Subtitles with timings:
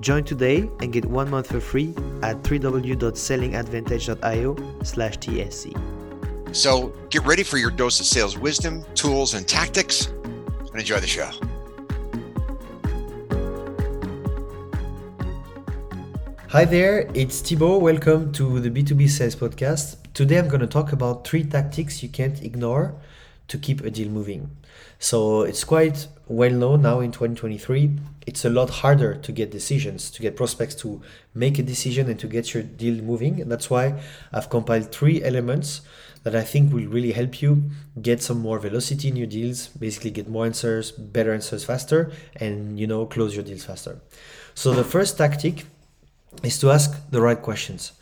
[0.00, 6.54] Join today and get one month for free at www.sellingadvantage.io slash TSC.
[6.54, 11.06] So get ready for your dose of sales wisdom, tools, and tactics, and enjoy the
[11.06, 11.28] show.
[16.48, 17.82] Hi there, it's Thibaut.
[17.82, 19.96] Welcome to the B2B Sales Podcast.
[20.14, 22.94] Today I'm going to talk about three tactics you can't ignore
[23.48, 24.50] to keep a deal moving.
[24.98, 27.98] So it's quite well known now in 2023.
[28.26, 31.00] It's a lot harder to get decisions, to get prospects to
[31.34, 33.40] make a decision and to get your deal moving.
[33.40, 34.00] And that's why
[34.32, 35.80] I've compiled three elements
[36.24, 37.70] that I think will really help you
[38.02, 42.78] get some more velocity in your deals, basically get more answers, better answers faster, and
[42.78, 44.00] you know, close your deals faster.
[44.54, 45.64] So the first tactic
[46.42, 47.92] is to ask the right questions.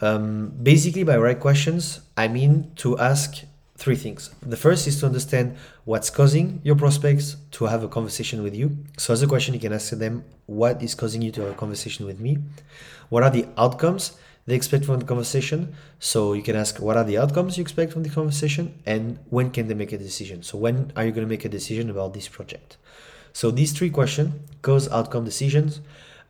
[0.00, 3.44] Um, basically, by right questions, I mean to ask
[3.76, 4.30] three things.
[4.40, 8.76] The first is to understand what's causing your prospects to have a conversation with you.
[8.98, 11.56] So, as a question, you can ask them, What is causing you to have a
[11.56, 12.38] conversation with me?
[13.08, 14.16] What are the outcomes
[14.46, 15.74] they expect from the conversation?
[15.98, 18.78] So, you can ask, What are the outcomes you expect from the conversation?
[18.86, 20.42] And when can they make a decision?
[20.42, 22.76] So, when are you going to make a decision about this project?
[23.32, 25.80] So, these three questions cause outcome decisions.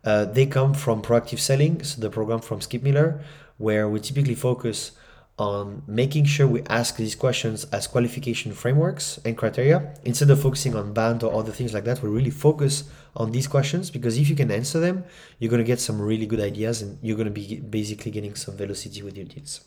[0.02, 3.20] Uh, they come from proactive selling, so the program from Skip Miller,
[3.56, 4.92] where we typically focus
[5.38, 10.76] on making sure we ask these questions as qualification frameworks and criteria instead of focusing
[10.76, 12.84] on BANT or other things like that we really focus
[13.16, 15.04] on these questions because if you can answer them
[15.40, 18.36] you're going to get some really good ideas and you're going to be basically getting
[18.36, 19.62] some velocity with your deals.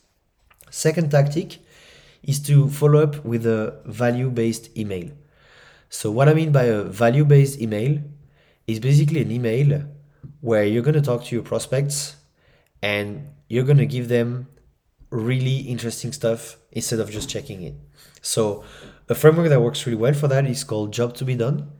[0.69, 1.59] Second tactic
[2.23, 5.09] is to follow up with a value based email.
[5.89, 7.99] So what i mean by a value based email
[8.67, 9.83] is basically an email
[10.39, 12.15] where you're going to talk to your prospects
[12.81, 14.47] and you're going to give them
[15.09, 17.79] really interesting stuff instead of just checking in.
[18.21, 18.63] So
[19.09, 21.71] a framework that works really well for that is called Job to be done.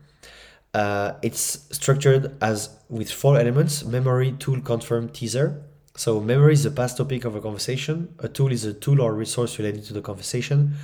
[0.74, 5.64] Uh, it's structured as with four elements: memory, tool, confirm, teaser.
[5.96, 8.14] So memory is the past topic of a conversation.
[8.20, 10.76] A tool is a tool or resource related to the conversation.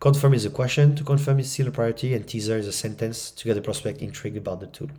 [0.00, 3.30] Confirm is a question to confirm it's still a priority, and teaser is a sentence
[3.32, 4.90] to get the prospect intrigued about the tool.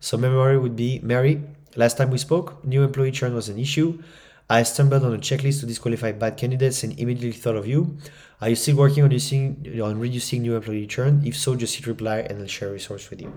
[0.00, 1.42] So memory would be Mary.
[1.76, 4.02] Last time we spoke, new employee churn was an issue.
[4.48, 7.96] I stumbled on a checklist to disqualify bad candidates and immediately thought of you.
[8.40, 11.22] Are you still working on reducing, on reducing new employee churn?
[11.24, 13.32] If so, just hit reply and I'll share a resource with you.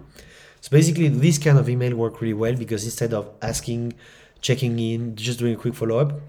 [0.59, 3.93] So basically, this kind of email work really well because instead of asking,
[4.41, 6.19] checking in, just doing a quick follow up,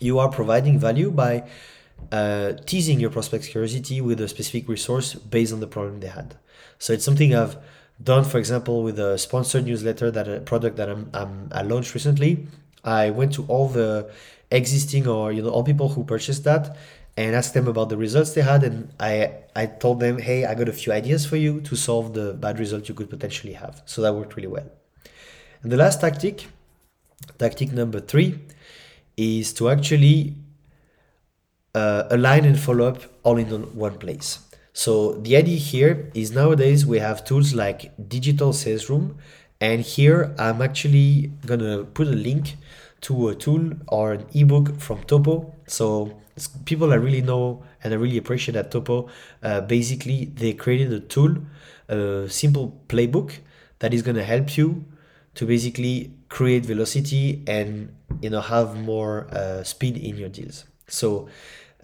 [0.00, 1.46] you are providing value by
[2.10, 6.36] uh, teasing your prospect's curiosity with a specific resource based on the problem they had.
[6.78, 7.58] So it's something I've
[8.02, 11.94] done, for example, with a sponsored newsletter that a product that I'm, I'm I launched
[11.94, 12.46] recently.
[12.84, 14.10] I went to all the
[14.50, 16.76] existing or you know all people who purchased that
[17.16, 20.54] and asked them about the results they had and I I told them, "Hey, I
[20.54, 23.82] got a few ideas for you to solve the bad result you could potentially have."
[23.86, 24.68] So that worked really well.
[25.62, 26.46] And the last tactic,
[27.38, 28.38] tactic number 3
[29.16, 30.34] is to actually
[31.74, 34.40] uh, align and follow up all in one place.
[34.72, 39.16] So the idea here is nowadays we have tools like Digital Sales Room
[39.64, 42.56] and here I'm actually gonna put a link
[43.06, 45.54] to a tool or an ebook from Topo.
[45.66, 45.86] So
[46.66, 49.08] people I really know and I really appreciate that Topo.
[49.42, 51.36] Uh, basically, they created a tool,
[51.88, 53.38] a simple playbook
[53.78, 54.84] that is gonna help you
[55.36, 60.66] to basically create velocity and you know have more uh, speed in your deals.
[60.88, 61.28] So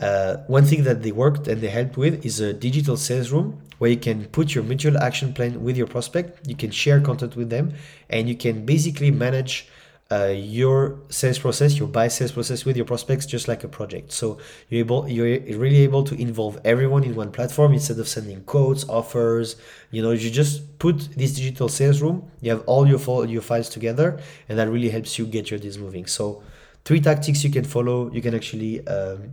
[0.00, 3.60] uh, one thing that they worked and they helped with is a digital sales room
[3.78, 6.46] where you can put your mutual action plan with your prospect.
[6.46, 7.74] You can share content with them,
[8.08, 9.68] and you can basically manage
[10.12, 14.10] uh, your sales process, your buy sales process with your prospects, just like a project.
[14.10, 14.38] So
[14.68, 18.88] you're able, you're really able to involve everyone in one platform instead of sending quotes,
[18.88, 19.56] offers.
[19.92, 22.30] You know, you just put this digital sales room.
[22.40, 25.78] You have all your your files together, and that really helps you get your deals
[25.78, 26.06] moving.
[26.06, 26.42] So
[26.84, 29.32] three tactics you can follow, you can actually um,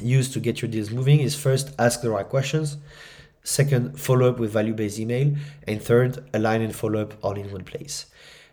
[0.00, 2.76] use to get your deals moving is first, ask the right questions.
[3.42, 5.34] Second, follow up with value based email.
[5.66, 8.06] And third, align and follow up all in one place.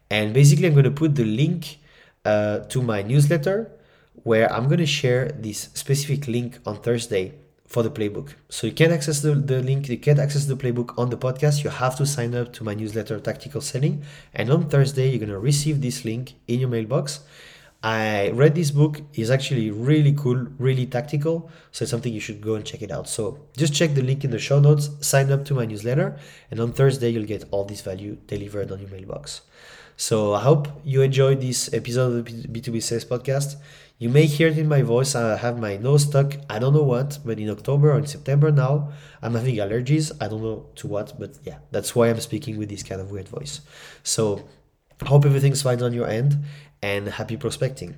[0.10, 1.80] And basically, I'm going to put the link
[2.26, 3.72] uh, to my newsletter
[4.24, 7.34] where I'm going to share this specific link on Thursday
[7.66, 8.34] for the playbook.
[8.50, 11.64] So you can't access the, the link, you can't access the playbook on the podcast.
[11.64, 14.04] You have to sign up to my newsletter, Tactical Selling.
[14.34, 17.22] And on Thursday, you're going to receive this link in your mailbox.
[17.84, 21.50] I read this book is actually really cool, really tactical.
[21.72, 23.10] So it's something you should go and check it out.
[23.10, 26.18] So just check the link in the show notes, sign up to my newsletter,
[26.52, 29.42] and on Thursday you'll get all this value delivered on your mailbox.
[29.98, 33.56] So I hope you enjoyed this episode of the B2B Sales Podcast.
[33.98, 35.14] You may hear it in my voice.
[35.14, 36.34] I have my nose stuck.
[36.50, 38.92] I don't know what, but in October or in September now,
[39.22, 40.12] I'm having allergies.
[40.20, 43.12] I don't know to what, but yeah, that's why I'm speaking with this kind of
[43.12, 43.62] weird voice.
[44.02, 44.48] So
[45.06, 46.38] hope everything's fine on your end
[46.82, 47.96] and happy prospecting.